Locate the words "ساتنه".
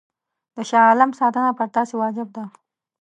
1.19-1.49